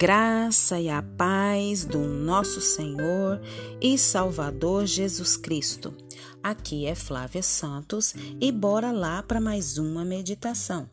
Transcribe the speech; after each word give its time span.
graça 0.00 0.80
e 0.80 0.88
a 0.88 1.02
paz 1.02 1.84
do 1.84 1.98
nosso 1.98 2.58
Senhor 2.58 3.38
e 3.82 3.98
Salvador 3.98 4.86
Jesus 4.86 5.36
Cristo. 5.36 5.94
Aqui 6.42 6.86
é 6.86 6.94
Flávia 6.94 7.42
Santos 7.42 8.14
e 8.40 8.50
bora 8.50 8.92
lá 8.92 9.22
para 9.22 9.42
mais 9.42 9.76
uma 9.76 10.02
meditação. 10.02 10.88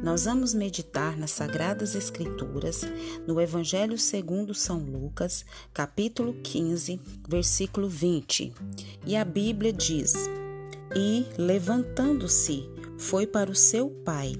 Nós 0.00 0.26
vamos 0.26 0.54
meditar 0.54 1.18
nas 1.18 1.32
Sagradas 1.32 1.96
Escrituras, 1.96 2.82
no 3.26 3.40
Evangelho 3.40 3.98
segundo 3.98 4.54
São 4.54 4.78
Lucas, 4.78 5.44
capítulo 5.74 6.32
15, 6.44 7.00
versículo 7.28 7.88
20. 7.88 8.54
E 9.04 9.16
a 9.16 9.24
Bíblia 9.24 9.72
diz: 9.72 10.14
E, 10.94 11.26
levantando-se, 11.36 12.70
foi 12.96 13.26
para 13.26 13.50
o 13.50 13.56
seu 13.56 13.90
pai 13.90 14.38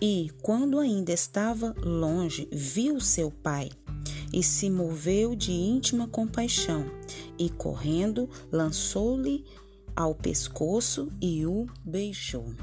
e, 0.00 0.30
quando 0.42 0.78
ainda 0.78 1.12
estava 1.12 1.74
longe, 1.82 2.48
viu 2.52 3.00
seu 3.00 3.30
pai 3.30 3.70
e 4.32 4.42
se 4.42 4.70
moveu 4.70 5.34
de 5.34 5.52
íntima 5.52 6.06
compaixão 6.06 6.86
e, 7.38 7.50
correndo, 7.50 8.28
lançou-lhe 8.52 9.44
ao 9.96 10.14
pescoço 10.14 11.08
e 11.20 11.44
o 11.44 11.66
beijou. 11.84 12.54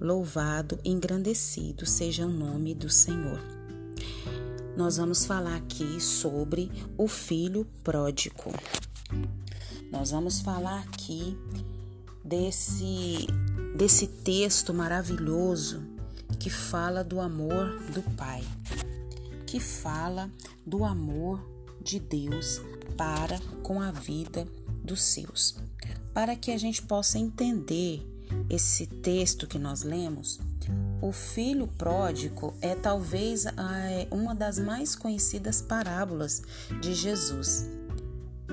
Louvado, 0.00 0.78
engrandecido 0.84 1.84
seja 1.84 2.24
o 2.24 2.30
nome 2.30 2.74
do 2.74 2.88
Senhor. 2.88 3.38
Nós 4.76 4.96
vamos 4.96 5.26
falar 5.26 5.56
aqui 5.56 6.00
sobre 6.00 6.70
o 6.96 7.08
filho 7.08 7.66
pródigo. 7.82 8.52
Nós 9.90 10.12
vamos 10.12 10.40
falar 10.40 10.80
aqui 10.80 11.36
desse 12.24 13.26
desse 13.76 14.06
texto 14.06 14.72
maravilhoso 14.72 15.82
que 16.38 16.50
fala 16.50 17.02
do 17.02 17.20
amor 17.20 17.78
do 17.92 18.02
Pai, 18.16 18.42
que 19.46 19.58
fala 19.58 20.30
do 20.64 20.84
amor 20.84 21.44
de 21.80 21.98
Deus 21.98 22.60
para 22.96 23.40
com 23.62 23.80
a 23.80 23.90
vida 23.90 24.46
dos 24.84 25.02
seus. 25.02 25.56
Para 26.14 26.36
que 26.36 26.50
a 26.50 26.58
gente 26.58 26.82
possa 26.82 27.18
entender 27.18 28.06
esse 28.48 28.86
texto 28.86 29.46
que 29.46 29.58
nós 29.58 29.82
lemos, 29.82 30.38
o 31.00 31.12
filho 31.12 31.66
pródigo 31.66 32.54
é 32.60 32.74
talvez 32.74 33.46
é 33.46 34.08
uma 34.10 34.34
das 34.34 34.58
mais 34.58 34.94
conhecidas 34.94 35.62
parábolas 35.62 36.42
de 36.80 36.94
Jesus. 36.94 37.68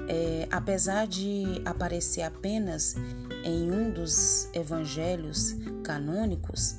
É, 0.08 0.48
apesar 0.52 1.08
de 1.08 1.62
aparecer 1.66 2.22
apenas 2.22 2.96
em 3.44 3.72
um 3.72 3.90
dos 3.90 4.48
evangelhos 4.54 5.56
canônicos, 5.84 6.76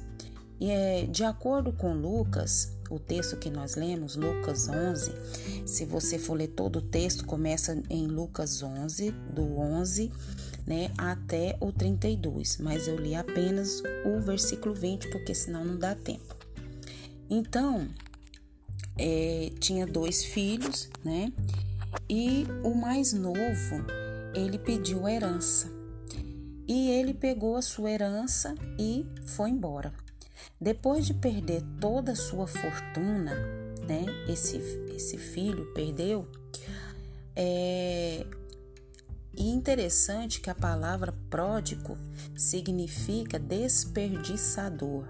e 0.58 0.70
é, 0.70 1.06
de 1.06 1.24
acordo 1.24 1.72
com 1.72 1.92
Lucas, 1.94 2.72
o 2.88 2.98
texto 2.98 3.36
que 3.36 3.50
nós 3.50 3.74
lemos, 3.74 4.16
Lucas 4.16 4.68
11, 4.68 5.12
se 5.66 5.84
você 5.84 6.18
for 6.18 6.34
ler 6.34 6.48
todo 6.48 6.76
o 6.76 6.82
texto, 6.82 7.26
começa 7.26 7.82
em 7.90 8.06
Lucas 8.06 8.62
11, 8.62 9.10
do 9.10 9.58
11 9.58 10.10
né, 10.66 10.90
até 10.98 11.56
o 11.60 11.70
32, 11.70 12.58
mas 12.58 12.88
eu 12.88 12.96
li 12.96 13.14
apenas 13.14 13.82
o 14.04 14.20
versículo 14.20 14.74
20, 14.74 15.10
porque 15.10 15.34
senão 15.34 15.64
não 15.64 15.78
dá 15.78 15.94
tempo. 15.94 16.34
Então, 17.30 17.86
é, 18.98 19.52
tinha 19.60 19.86
dois 19.86 20.24
filhos, 20.24 20.88
né? 21.04 21.32
E 22.08 22.46
o 22.64 22.74
mais 22.74 23.12
novo, 23.12 23.84
ele 24.34 24.58
pediu 24.58 25.08
herança. 25.08 25.70
E 26.68 26.90
ele 26.90 27.14
pegou 27.14 27.56
a 27.56 27.62
sua 27.62 27.90
herança 27.90 28.54
e 28.78 29.06
foi 29.24 29.50
embora. 29.50 29.92
Depois 30.60 31.06
de 31.06 31.14
perder 31.14 31.62
toda 31.80 32.12
a 32.12 32.16
sua 32.16 32.46
fortuna, 32.46 33.34
né? 33.86 34.04
Esse, 34.28 34.58
esse 34.94 35.18
filho 35.18 35.66
perdeu. 35.74 36.28
É 37.34 38.26
interessante 39.36 40.40
que 40.40 40.48
a 40.48 40.54
palavra 40.54 41.12
pródigo 41.28 41.98
significa 42.34 43.38
desperdiçador, 43.38 45.06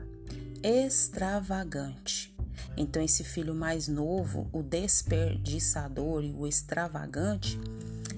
extravagante. 0.62 2.34
Então, 2.77 3.03
esse 3.03 3.23
filho 3.23 3.55
mais 3.55 3.89
novo, 3.89 4.49
o 4.53 4.62
desperdiçador 4.62 6.25
e 6.25 6.33
o 6.33 6.47
extravagante, 6.47 7.59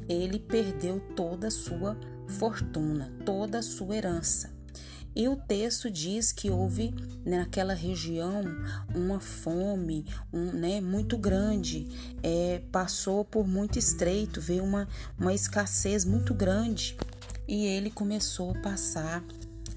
ele 0.08 0.38
perdeu 0.38 1.00
toda 1.14 1.48
a 1.48 1.50
sua 1.50 1.96
fortuna, 2.26 3.12
toda 3.24 3.58
a 3.58 3.62
sua 3.62 3.96
herança. 3.96 4.57
E 5.18 5.26
o 5.26 5.34
texto 5.34 5.90
diz 5.90 6.30
que 6.30 6.48
houve 6.48 6.94
naquela 7.26 7.74
região 7.74 8.44
uma 8.94 9.18
fome 9.18 10.06
um, 10.32 10.52
né, 10.52 10.80
muito 10.80 11.18
grande, 11.18 11.88
é, 12.22 12.62
passou 12.70 13.24
por 13.24 13.44
muito 13.44 13.80
estreito, 13.80 14.40
veio 14.40 14.62
uma, 14.62 14.86
uma 15.18 15.34
escassez 15.34 16.04
muito 16.04 16.32
grande 16.32 16.96
e 17.48 17.66
ele 17.66 17.90
começou 17.90 18.52
a 18.52 18.60
passar 18.60 19.24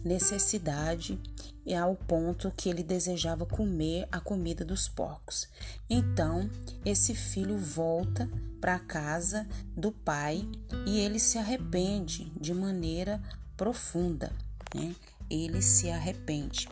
necessidade 0.06 1.20
e 1.66 1.74
ao 1.74 1.96
ponto 1.96 2.54
que 2.56 2.70
ele 2.70 2.84
desejava 2.84 3.44
comer 3.44 4.08
a 4.12 4.20
comida 4.20 4.64
dos 4.64 4.88
porcos. 4.88 5.48
Então, 5.90 6.48
esse 6.86 7.16
filho 7.16 7.58
volta 7.58 8.30
para 8.60 8.76
a 8.76 8.80
casa 8.80 9.48
do 9.76 9.92
pai 9.92 10.48
e 10.86 11.00
ele 11.00 11.18
se 11.18 11.40
arrepende 11.40 12.32
de 12.40 12.54
maneira 12.54 13.20
profunda. 13.58 14.32
Né? 14.76 14.96
Ele 15.32 15.62
se 15.62 15.90
arrepende. 15.90 16.68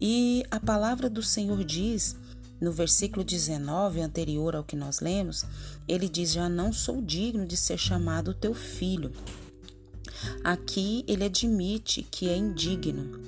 E 0.00 0.44
a 0.50 0.58
palavra 0.58 1.08
do 1.08 1.22
Senhor 1.22 1.62
diz, 1.62 2.16
no 2.60 2.72
versículo 2.72 3.24
19, 3.24 4.00
anterior 4.00 4.56
ao 4.56 4.64
que 4.64 4.74
nós 4.76 5.00
lemos, 5.00 5.44
ele 5.86 6.08
diz: 6.08 6.32
Já 6.32 6.48
não 6.48 6.72
sou 6.72 7.00
digno 7.00 7.46
de 7.46 7.56
ser 7.56 7.78
chamado 7.78 8.34
teu 8.34 8.54
filho. 8.54 9.12
Aqui 10.42 11.04
ele 11.06 11.24
admite 11.24 12.02
que 12.02 12.28
é 12.28 12.36
indigno. 12.36 13.20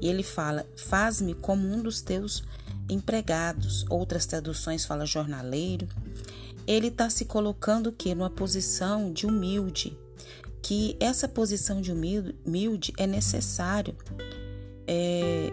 E 0.00 0.08
ele 0.08 0.22
fala: 0.22 0.66
Faz-me 0.76 1.34
como 1.34 1.68
um 1.68 1.82
dos 1.82 2.00
teus 2.00 2.42
empregados. 2.88 3.84
Outras 3.90 4.26
traduções 4.26 4.84
fala 4.84 5.04
jornaleiro. 5.04 5.88
Ele 6.66 6.88
está 6.88 7.08
se 7.08 7.24
colocando 7.24 7.92
que 7.92 8.14
numa 8.14 8.30
posição 8.30 9.12
de 9.12 9.26
humilde, 9.26 9.96
que 10.66 10.96
essa 10.98 11.28
posição 11.28 11.80
de 11.80 11.92
humilde 11.92 12.92
é 12.98 13.06
necessário 13.06 13.96
é, 14.84 15.52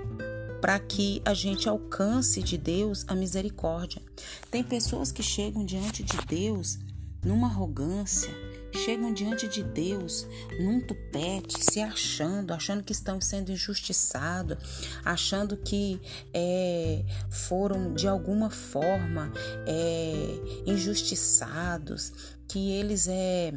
para 0.60 0.80
que 0.80 1.22
a 1.24 1.36
gente 1.36 1.70
alcance 1.70 2.42
de 2.42 2.58
Deus 2.58 3.06
a 3.08 3.14
misericórdia. 3.14 4.02
Tem 4.50 4.64
pessoas 4.64 5.12
que 5.12 5.22
chegam 5.22 5.64
diante 5.64 6.02
de 6.02 6.18
Deus 6.26 6.80
numa 7.24 7.46
arrogância, 7.46 8.34
chegam 8.74 9.14
diante 9.14 9.48
de 9.48 9.62
Deus 9.62 10.26
num 10.60 10.82
tupete, 10.82 11.64
se 11.64 11.80
achando, 11.80 12.52
achando 12.52 12.84
que 12.84 12.92
estão 12.92 13.22
sendo 13.22 13.52
injustiçados, 13.52 14.58
achando 15.06 15.58
que 15.58 16.02
é, 16.34 17.06
foram 17.30 17.94
de 17.94 18.08
alguma 18.08 18.50
forma 18.50 19.32
é, 19.68 20.64
injustiçados, 20.66 22.12
que 22.48 22.72
eles 22.72 23.08
é 23.08 23.54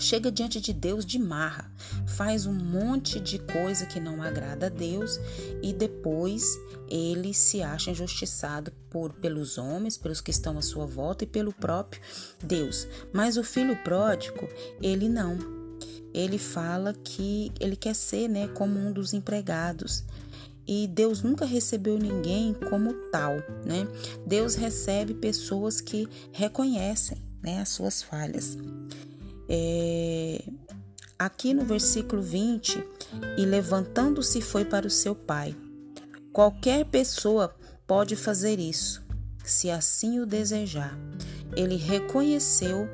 chega 0.00 0.32
diante 0.32 0.60
de 0.60 0.72
Deus 0.72 1.04
de 1.04 1.18
marra, 1.18 1.70
faz 2.06 2.46
um 2.46 2.54
monte 2.54 3.20
de 3.20 3.38
coisa 3.38 3.86
que 3.86 4.00
não 4.00 4.22
agrada 4.22 4.66
a 4.66 4.70
Deus 4.70 5.20
e 5.62 5.72
depois 5.72 6.42
ele 6.88 7.32
se 7.32 7.62
acha 7.62 7.90
injustiçado 7.90 8.72
por 8.90 9.12
pelos 9.12 9.58
homens, 9.58 9.96
pelos 9.96 10.20
que 10.20 10.30
estão 10.30 10.58
à 10.58 10.62
sua 10.62 10.86
volta 10.86 11.24
e 11.24 11.26
pelo 11.26 11.52
próprio 11.52 12.02
Deus. 12.42 12.88
Mas 13.12 13.36
o 13.36 13.44
filho 13.44 13.76
pródigo, 13.84 14.48
ele 14.82 15.08
não. 15.08 15.38
Ele 16.12 16.38
fala 16.38 16.92
que 16.92 17.52
ele 17.60 17.76
quer 17.76 17.94
ser, 17.94 18.28
né, 18.28 18.48
como 18.48 18.78
um 18.78 18.92
dos 18.92 19.12
empregados. 19.12 20.04
E 20.66 20.86
Deus 20.88 21.22
nunca 21.22 21.44
recebeu 21.44 21.98
ninguém 21.98 22.52
como 22.54 22.92
tal, 23.10 23.36
né? 23.64 23.86
Deus 24.26 24.54
recebe 24.54 25.14
pessoas 25.14 25.80
que 25.80 26.08
reconhecem, 26.32 27.18
né, 27.42 27.60
as 27.60 27.70
suas 27.70 28.02
falhas. 28.02 28.56
É, 29.52 30.44
aqui 31.18 31.52
no 31.52 31.64
versículo 31.64 32.22
20, 32.22 32.82
e 33.36 33.44
levantando-se 33.44 34.40
foi 34.40 34.64
para 34.64 34.86
o 34.86 34.90
seu 34.90 35.14
pai. 35.14 35.56
Qualquer 36.32 36.84
pessoa 36.84 37.54
pode 37.86 38.14
fazer 38.14 38.60
isso, 38.60 39.02
se 39.44 39.68
assim 39.68 40.20
o 40.20 40.26
desejar. 40.26 40.96
Ele 41.56 41.74
reconheceu 41.74 42.88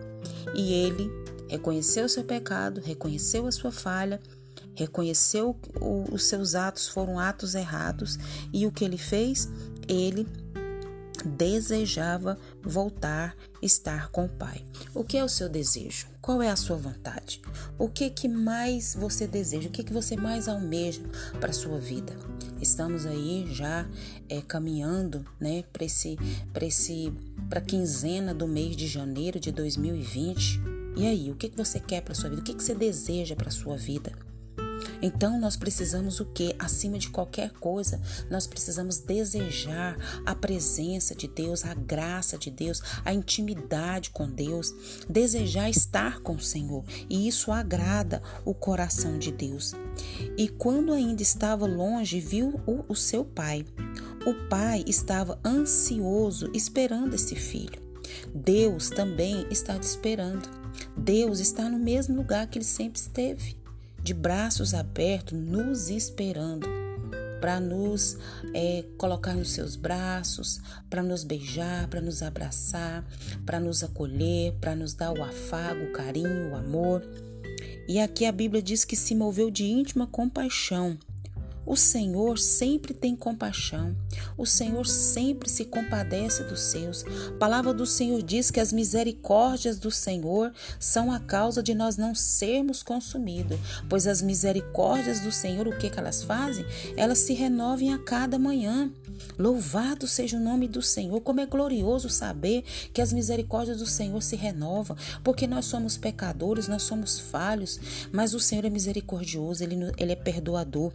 e 0.55 0.73
ele 0.73 1.11
reconheceu 1.49 2.09
seu 2.09 2.25
pecado, 2.25 2.81
reconheceu 2.81 3.47
a 3.47 3.53
sua 3.53 3.71
falha, 3.71 4.21
reconheceu 4.75 5.55
os 6.11 6.25
seus 6.25 6.55
atos 6.55 6.89
foram 6.89 7.19
atos 7.19 7.55
errados 7.55 8.19
e 8.53 8.67
o 8.67 8.73
que 8.73 8.85
ele 8.85 8.99
fez? 8.99 9.49
Ele 9.87 10.27
desejava 11.25 12.39
voltar 12.63 13.37
estar 13.63 14.11
com 14.11 14.27
o 14.27 14.29
pai. 14.29 14.65
O 14.95 15.05
que 15.05 15.17
é 15.17 15.25
o 15.25 15.29
seu 15.29 15.49
desejo? 15.49 16.07
Qual 16.21 16.43
é 16.43 16.51
a 16.51 16.57
sua 16.57 16.77
vontade? 16.77 17.41
O 17.79 17.89
que 17.89 18.11
que 18.11 18.29
mais 18.29 18.95
você 18.95 19.27
deseja? 19.27 19.69
O 19.69 19.73
que 19.73 19.85
que 19.85 19.93
você 19.93 20.17
mais 20.17 20.49
almeja 20.49 21.03
para 21.41 21.53
sua 21.53 21.79
vida? 21.79 22.17
Estamos 22.61 23.07
aí 23.07 23.47
já 23.51 23.87
é, 24.29 24.41
caminhando, 24.41 25.25
né, 25.39 25.65
para 25.73 25.85
esse, 25.85 26.17
para 26.53 26.65
esse, 26.65 27.13
para 27.49 27.61
quinzena 27.61 28.35
do 28.35 28.49
mês 28.49 28.77
de 28.77 28.87
janeiro 28.87 29.39
de 29.39 29.53
2020. 29.53 30.61
E 30.97 31.07
aí, 31.07 31.31
o 31.31 31.37
que 31.37 31.51
que 31.51 31.57
você 31.57 31.79
quer 31.79 32.01
para 32.01 32.15
sua 32.15 32.31
vida? 32.31 32.41
O 32.41 32.45
que 32.45 32.55
que 32.55 32.63
você 32.63 32.75
deseja 32.75 33.37
para 33.37 33.51
sua 33.51 33.77
vida? 33.77 34.13
Então 35.01 35.39
nós 35.39 35.57
precisamos 35.57 36.21
o 36.21 36.25
que? 36.25 36.55
Acima 36.59 36.99
de 36.99 37.09
qualquer 37.09 37.51
coisa, 37.53 38.01
nós 38.31 38.47
precisamos 38.47 38.99
desejar 38.99 39.97
a 40.25 40.35
presença 40.35 41.15
de 41.15 41.29
Deus, 41.29 41.65
a 41.65 41.75
graça 41.75 42.39
de 42.39 42.51
Deus, 42.51 42.83
a 43.05 43.13
intimidade 43.13 44.11
com 44.11 44.29
Deus, 44.29 44.75
desejar 45.09 45.69
estar 45.69 46.21
com 46.21 46.35
o 46.35 46.41
Senhor. 46.41 46.85
E 47.09 47.29
isso 47.29 47.53
agrada 47.53 48.23
o 48.45 48.55
coração 48.55 49.19
de 49.19 49.31
Deus. 49.31 49.75
E 50.37 50.49
quando 50.49 50.93
ainda 50.93 51.23
estava 51.23 51.67
longe, 51.67 52.21
viu 52.21 52.61
o, 52.67 52.85
o 52.89 52.95
seu 52.95 53.25
pai. 53.25 53.65
O 54.27 54.49
pai 54.49 54.85
estava 54.87 55.39
ansioso 55.45 56.51
esperando 56.53 57.15
esse 57.15 57.37
filho. 57.37 57.81
Deus 58.35 58.91
também 58.91 59.47
está 59.51 59.79
te 59.79 59.85
esperando. 59.85 60.49
Deus 60.97 61.39
está 61.41 61.69
no 61.69 61.79
mesmo 61.79 62.17
lugar 62.17 62.47
que 62.47 62.59
ele 62.59 62.65
sempre 62.65 62.99
esteve 62.99 63.57
de 64.07 64.15
braços 64.15 64.73
abertos, 64.73 65.37
nos 65.37 65.91
esperando 65.91 66.69
para 67.41 67.59
nos 67.59 68.17
é, 68.55 68.85
colocar 68.97 69.35
nos 69.35 69.51
seus 69.51 69.75
braços, 69.75 70.61
para 70.89 71.03
nos 71.03 71.25
beijar, 71.25 71.89
para 71.89 72.01
nos 72.01 72.23
abraçar, 72.23 73.05
para 73.45 73.59
nos 73.59 73.83
acolher, 73.83 74.53
para 74.61 74.77
nos 74.77 74.95
dar 74.95 75.13
o 75.13 75.25
afago, 75.25 75.87
o 75.87 75.93
carinho, 75.93 76.53
o 76.53 76.55
amor. 76.55 77.03
E 77.89 77.99
aqui 77.99 78.25
a 78.25 78.31
Bíblia 78.31 78.63
diz 78.63 78.85
que 78.85 78.95
se 78.95 79.13
moveu 79.13 79.51
de 79.51 79.65
íntima 79.65 80.07
compaixão 80.07 80.97
o 81.67 81.77
Senhor 81.77 82.39
sempre 82.39 82.95
tem 82.95 83.17
compaixão. 83.17 83.95
O 84.39 84.47
Senhor 84.47 84.87
sempre 84.87 85.51
se 85.51 85.65
compadece 85.65 86.45
dos 86.45 86.61
seus. 86.61 87.05
A 87.05 87.33
palavra 87.39 87.75
do 87.75 87.85
Senhor 87.85 88.23
diz 88.23 88.53
que 88.53 88.61
as 88.61 88.73
misericórdias 88.73 89.79
do 89.79 89.91
Senhor 89.91 90.53
são 90.79 91.11
a 91.11 91.19
causa 91.19 91.63
de 91.63 91.75
nós 91.75 91.97
não 91.97 92.15
sermos 92.15 92.83
consumidos, 92.83 93.59
pois 93.89 94.07
as 94.07 94.23
misericórdias 94.23 95.21
do 95.21 95.33
Senhor, 95.33 95.67
o 95.67 95.77
que, 95.77 95.91
que 95.91 95.99
elas 95.99 96.23
fazem? 96.23 96.65
Elas 96.97 97.19
se 97.19 97.35
renovem 97.35 97.93
a 97.93 97.99
cada 97.99 98.39
manhã. 98.39 98.91
Louvado 99.39 100.07
seja 100.07 100.37
o 100.37 100.41
nome 100.41 100.69
do 100.69 100.81
Senhor. 100.81 101.21
Como 101.21 101.41
é 101.41 101.47
glorioso 101.47 102.09
saber 102.09 102.63
que 102.93 103.03
as 103.03 103.13
misericórdias 103.13 103.79
do 103.79 103.87
Senhor 103.87 104.23
se 104.23 104.37
renovam, 104.37 104.97
porque 105.25 105.47
nós 105.47 105.67
somos 105.67 105.97
pecadores, 105.97 106.69
nós 106.69 106.83
somos 106.83 107.19
falhos, 107.19 107.81
mas 108.13 108.35
o 108.35 108.41
Senhor 108.41 108.65
é 108.65 108.71
misericordioso, 108.71 109.65
ele, 109.65 109.77
ele 109.99 110.13
é 110.13 110.17
perdoador. 110.17 110.93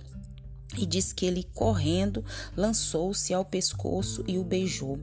E 0.78 0.86
diz 0.86 1.12
que 1.12 1.26
ele, 1.26 1.48
correndo, 1.54 2.24
lançou-se 2.56 3.34
ao 3.34 3.44
pescoço 3.44 4.24
e 4.28 4.38
o 4.38 4.44
beijou. 4.44 5.00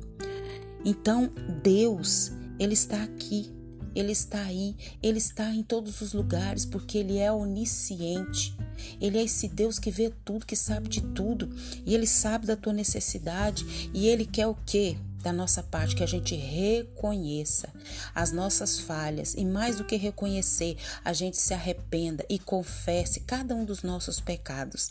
Então, 0.84 1.30
Deus, 1.62 2.32
ele 2.58 2.72
está 2.72 3.02
aqui, 3.02 3.52
ele 3.94 4.12
está 4.12 4.40
aí, 4.42 4.76
ele 5.02 5.18
está 5.18 5.52
em 5.52 5.62
todos 5.62 6.00
os 6.00 6.12
lugares, 6.12 6.64
porque 6.64 6.98
ele 6.98 7.18
é 7.18 7.30
onisciente. 7.32 8.56
Ele 9.00 9.18
é 9.18 9.24
esse 9.24 9.48
Deus 9.48 9.78
que 9.78 9.90
vê 9.90 10.12
tudo, 10.24 10.46
que 10.46 10.56
sabe 10.56 10.88
de 10.88 11.00
tudo, 11.00 11.50
e 11.84 11.94
ele 11.94 12.06
sabe 12.06 12.46
da 12.46 12.56
tua 12.56 12.72
necessidade, 12.72 13.90
e 13.92 14.06
ele 14.06 14.24
quer 14.24 14.46
o 14.46 14.56
quê? 14.66 14.96
Da 15.22 15.32
nossa 15.32 15.62
parte 15.62 15.96
que 15.96 16.02
a 16.02 16.06
gente 16.06 16.34
reconheça 16.34 17.72
as 18.14 18.32
nossas 18.32 18.78
falhas 18.78 19.34
e 19.34 19.44
mais 19.44 19.76
do 19.76 19.84
que 19.84 19.96
reconhecer, 19.96 20.76
a 21.04 21.12
gente 21.12 21.36
se 21.36 21.52
arrependa 21.52 22.24
e 22.28 22.38
confesse 22.38 23.20
cada 23.20 23.54
um 23.54 23.64
dos 23.64 23.82
nossos 23.82 24.20
pecados. 24.20 24.90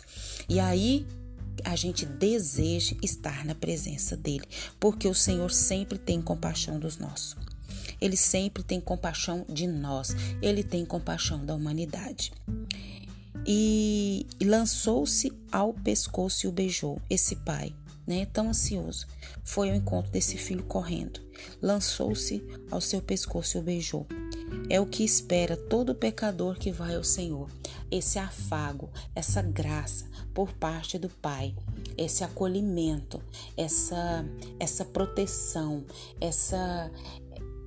E 0.49 0.59
aí 0.59 1.05
a 1.63 1.75
gente 1.75 2.05
deseja 2.05 2.95
estar 3.01 3.45
na 3.45 3.55
presença 3.55 4.15
dele, 4.15 4.45
porque 4.79 5.07
o 5.07 5.15
Senhor 5.15 5.51
sempre 5.51 5.97
tem 5.97 6.21
compaixão 6.21 6.79
dos 6.79 6.97
nossos. 6.97 7.35
Ele 7.99 8.15
sempre 8.15 8.61
tem 8.61 8.79
compaixão 8.79 9.45
de 9.49 9.65
nós, 9.65 10.15
ele 10.41 10.63
tem 10.63 10.85
compaixão 10.85 11.43
da 11.43 11.55
humanidade. 11.55 12.31
E 13.45 14.25
lançou-se 14.43 15.31
ao 15.51 15.73
pescoço 15.73 16.45
e 16.45 16.49
o 16.49 16.51
beijou, 16.51 17.01
esse 17.09 17.35
pai 17.37 17.73
né, 18.07 18.25
tão 18.31 18.49
ansioso, 18.49 19.05
foi 19.43 19.69
ao 19.69 19.75
encontro 19.75 20.11
desse 20.11 20.37
filho 20.37 20.63
correndo, 20.63 21.19
lançou-se 21.61 22.41
ao 22.71 22.79
seu 22.79 23.01
pescoço 23.01 23.57
e 23.57 23.59
o 23.59 23.63
beijou. 23.63 24.07
É 24.69 24.79
o 24.79 24.85
que 24.85 25.03
espera 25.03 25.57
todo 25.57 25.93
pecador 25.93 26.57
que 26.57 26.71
vai 26.71 26.95
ao 26.95 27.03
Senhor. 27.03 27.49
Esse 27.91 28.17
afago, 28.17 28.89
essa 29.13 29.41
graça 29.41 30.05
por 30.33 30.53
parte 30.53 30.97
do 30.97 31.09
Pai, 31.09 31.53
esse 31.97 32.23
acolhimento, 32.23 33.21
essa 33.55 34.25
essa 34.59 34.85
proteção, 34.85 35.83
essa 36.19 36.89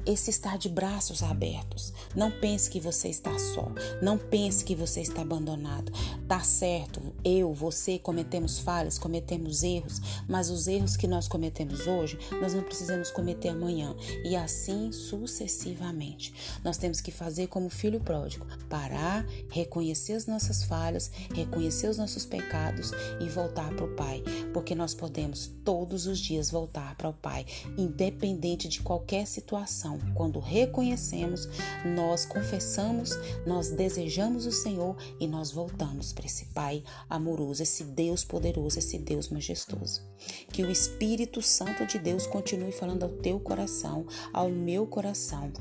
esse 0.06 0.30
estar 0.30 0.58
de 0.58 0.68
braços 0.68 1.22
abertos. 1.22 1.92
Não 2.14 2.30
pense 2.30 2.68
que 2.68 2.80
você 2.80 3.08
está 3.08 3.38
só. 3.38 3.70
Não 4.02 4.18
pense 4.18 4.64
que 4.64 4.74
você 4.74 5.00
está 5.00 5.22
abandonado. 5.22 5.92
Tá 6.26 6.40
certo, 6.40 7.00
eu, 7.24 7.52
você 7.52 7.98
cometemos 7.98 8.58
falhas, 8.58 8.98
cometemos 8.98 9.62
erros, 9.62 10.00
mas 10.28 10.50
os 10.50 10.66
erros 10.66 10.96
que 10.96 11.06
nós 11.06 11.28
cometemos 11.28 11.86
hoje, 11.86 12.18
nós 12.40 12.54
não 12.54 12.62
precisamos 12.62 13.10
cometer 13.10 13.48
amanhã. 13.48 13.94
E 14.24 14.36
assim 14.36 14.92
sucessivamente. 14.92 16.32
Nós 16.64 16.76
temos 16.76 17.00
que 17.00 17.10
fazer 17.10 17.48
como 17.48 17.68
filho 17.68 18.00
pródigo: 18.00 18.46
parar, 18.68 19.26
reconhecer 19.50 20.14
as 20.14 20.26
nossas 20.26 20.64
falhas, 20.64 21.10
reconhecer 21.34 21.88
os 21.88 21.98
nossos 21.98 22.24
pecados 22.24 22.92
e 23.20 23.28
voltar 23.28 23.72
para 23.74 23.84
o 23.84 23.94
Pai. 23.94 24.22
Porque 24.52 24.74
nós 24.74 24.94
podemos 24.94 25.50
todos 25.64 26.06
os 26.06 26.18
dias 26.18 26.50
voltar 26.50 26.94
para 26.96 27.08
o 27.08 27.12
Pai, 27.12 27.46
independente 27.76 28.68
de 28.68 28.80
qualquer 28.80 29.26
situação. 29.26 29.99
Quando 30.14 30.38
reconhecemos, 30.38 31.48
nós 31.84 32.24
confessamos, 32.24 33.10
nós 33.46 33.70
desejamos 33.70 34.46
o 34.46 34.52
Senhor 34.52 34.96
e 35.18 35.26
nós 35.26 35.50
voltamos 35.50 36.12
para 36.12 36.26
esse 36.26 36.46
Pai 36.46 36.82
amoroso, 37.08 37.62
esse 37.62 37.84
Deus 37.84 38.24
poderoso, 38.24 38.78
esse 38.78 38.98
Deus 38.98 39.28
majestoso. 39.28 40.02
Que 40.52 40.62
o 40.62 40.70
Espírito 40.70 41.40
Santo 41.40 41.86
de 41.86 41.98
Deus 41.98 42.26
continue 42.26 42.72
falando 42.72 43.04
ao 43.04 43.10
teu 43.10 43.40
coração, 43.40 44.06
ao 44.32 44.48
meu 44.48 44.86
coração 44.86 45.52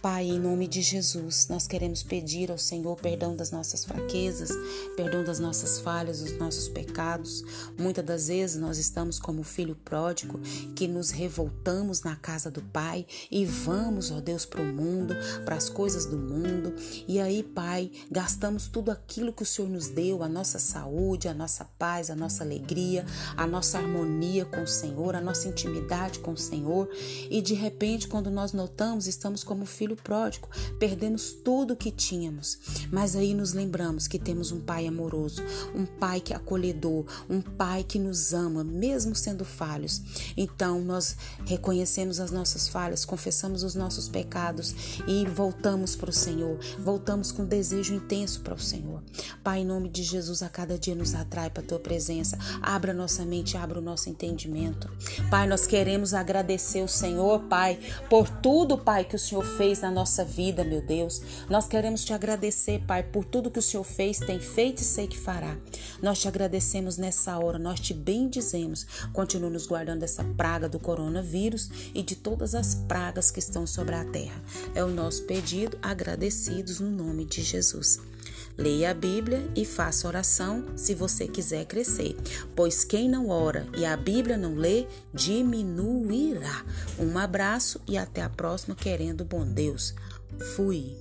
Pai, 0.00 0.26
em 0.26 0.38
nome 0.38 0.68
de 0.68 0.80
Jesus, 0.80 1.48
nós 1.48 1.66
queremos 1.66 2.04
pedir 2.04 2.52
ao 2.52 2.58
Senhor 2.58 2.94
perdão 2.94 3.34
das 3.34 3.50
nossas 3.50 3.84
fraquezas, 3.84 4.50
perdão 4.94 5.24
das 5.24 5.40
nossas 5.40 5.80
falhas, 5.80 6.20
dos 6.20 6.38
nossos 6.38 6.68
pecados. 6.68 7.42
Muitas 7.76 8.04
das 8.04 8.28
vezes 8.28 8.60
nós 8.60 8.78
estamos 8.78 9.18
como 9.18 9.42
filho 9.42 9.74
pródigo 9.74 10.38
que 10.76 10.86
nos 10.86 11.10
revoltamos 11.10 12.02
na 12.04 12.14
casa 12.14 12.48
do 12.48 12.62
Pai 12.62 13.04
e 13.28 13.44
vamos, 13.44 14.12
ó 14.12 14.20
Deus, 14.20 14.46
para 14.46 14.62
o 14.62 14.66
mundo, 14.66 15.16
para 15.44 15.56
as 15.56 15.68
coisas 15.68 16.06
do 16.06 16.16
mundo. 16.16 16.76
E 17.08 17.18
aí, 17.18 17.42
Pai, 17.42 17.90
gastamos 18.08 18.68
tudo 18.68 18.92
aquilo 18.92 19.32
que 19.32 19.42
o 19.42 19.46
Senhor 19.46 19.68
nos 19.68 19.88
deu, 19.88 20.22
a 20.22 20.28
nossa 20.28 20.60
saúde, 20.60 21.26
a 21.26 21.34
nossa 21.34 21.64
paz, 21.76 22.08
a 22.08 22.14
nossa 22.14 22.44
alegria, 22.44 23.04
a 23.36 23.48
nossa 23.48 23.78
harmonia 23.78 24.44
com 24.44 24.62
o 24.62 24.68
Senhor, 24.68 25.16
a 25.16 25.20
nossa 25.20 25.48
intimidade 25.48 26.20
com 26.20 26.34
o 26.34 26.38
Senhor. 26.38 26.88
E 27.28 27.42
de 27.42 27.54
repente, 27.54 28.06
quando 28.06 28.30
nós 28.30 28.52
notamos, 28.52 29.08
estamos 29.08 29.42
como 29.42 29.66
filho 29.66 29.87
filho 29.88 29.96
pródigo, 29.96 30.48
perdemos 30.78 31.32
tudo 31.32 31.72
o 31.72 31.76
que 31.76 31.90
tínhamos. 31.90 32.58
Mas 32.92 33.16
aí 33.16 33.32
nos 33.32 33.52
lembramos 33.52 34.06
que 34.06 34.18
temos 34.18 34.52
um 34.52 34.60
pai 34.60 34.86
amoroso, 34.86 35.42
um 35.74 35.86
pai 35.86 36.20
que 36.20 36.32
é 36.32 36.36
acolhedor, 36.36 37.06
um 37.28 37.40
pai 37.40 37.82
que 37.82 37.98
nos 37.98 38.34
ama, 38.34 38.62
mesmo 38.62 39.14
sendo 39.14 39.44
falhos. 39.44 40.02
Então 40.36 40.80
nós 40.80 41.16
reconhecemos 41.46 42.20
as 42.20 42.30
nossas 42.30 42.68
falhas, 42.68 43.04
confessamos 43.04 43.62
os 43.62 43.74
nossos 43.74 44.08
pecados 44.08 44.74
e 45.06 45.24
voltamos 45.26 45.96
para 45.96 46.10
o 46.10 46.12
Senhor, 46.12 46.58
voltamos 46.78 47.32
com 47.32 47.44
desejo 47.44 47.94
intenso 47.94 48.40
para 48.40 48.54
o 48.54 48.60
Senhor. 48.60 49.02
Pai, 49.42 49.60
em 49.60 49.66
nome 49.66 49.88
de 49.88 50.02
Jesus, 50.02 50.42
a 50.42 50.48
cada 50.48 50.78
dia 50.78 50.94
nos 50.94 51.14
atrai 51.14 51.48
para 51.48 51.62
a 51.62 51.66
tua 51.66 51.78
presença. 51.78 52.38
Abra 52.60 52.92
nossa 52.92 53.24
mente, 53.24 53.56
abra 53.56 53.78
o 53.78 53.82
nosso 53.82 54.10
entendimento. 54.10 54.90
Pai, 55.30 55.46
nós 55.46 55.66
queremos 55.66 56.12
agradecer 56.12 56.82
o 56.82 56.88
Senhor, 56.88 57.40
Pai, 57.44 57.78
por 58.10 58.28
tudo, 58.28 58.76
Pai, 58.76 59.04
que 59.04 59.16
o 59.16 59.18
Senhor 59.18 59.44
fez 59.44 59.77
fez 59.78 59.80
na 59.80 59.90
nossa 59.90 60.24
vida, 60.24 60.64
meu 60.64 60.82
Deus. 60.82 61.22
Nós 61.48 61.66
queremos 61.66 62.04
te 62.04 62.12
agradecer, 62.12 62.82
Pai, 62.86 63.02
por 63.02 63.24
tudo 63.24 63.50
que 63.50 63.58
o 63.58 63.62
Senhor 63.62 63.84
fez, 63.84 64.18
tem 64.18 64.38
feito 64.40 64.82
e 64.82 64.84
sei 64.84 65.06
que 65.06 65.18
fará. 65.18 65.56
Nós 66.02 66.20
te 66.20 66.28
agradecemos 66.28 66.96
nessa 66.96 67.38
hora, 67.38 67.58
nós 67.58 67.80
te 67.80 67.94
bendizemos. 67.94 68.86
Continua 69.12 69.50
nos 69.50 69.66
guardando 69.66 70.00
dessa 70.00 70.24
praga 70.36 70.68
do 70.68 70.78
coronavírus 70.78 71.70
e 71.94 72.02
de 72.02 72.16
todas 72.16 72.54
as 72.54 72.74
pragas 72.74 73.30
que 73.30 73.38
estão 73.38 73.66
sobre 73.66 73.94
a 73.94 74.04
terra. 74.04 74.40
É 74.74 74.82
o 74.84 74.88
nosso 74.88 75.22
pedido, 75.24 75.78
agradecidos 75.80 76.80
no 76.80 76.90
nome 76.90 77.24
de 77.24 77.42
Jesus. 77.42 78.00
Leia 78.56 78.90
a 78.90 78.94
Bíblia 78.94 79.50
e 79.54 79.64
faça 79.64 80.08
oração 80.08 80.64
se 80.76 80.94
você 80.94 81.28
quiser 81.28 81.64
crescer, 81.64 82.16
pois 82.56 82.84
quem 82.84 83.08
não 83.08 83.28
ora 83.28 83.66
e 83.76 83.84
a 83.84 83.96
Bíblia 83.96 84.36
não 84.36 84.54
lê, 84.54 84.86
diminuirá. 85.14 86.64
Um 86.98 87.16
abraço 87.18 87.80
e 87.86 87.96
até 87.96 88.22
a 88.22 88.28
próxima, 88.28 88.74
querendo 88.74 89.24
bom 89.24 89.46
Deus. 89.46 89.94
Fui. 90.56 90.96